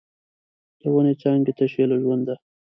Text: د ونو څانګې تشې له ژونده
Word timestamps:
د 0.79 0.81
ونو 0.93 1.13
څانګې 1.21 1.51
تشې 1.57 1.83
له 1.91 1.97
ژونده 2.03 2.35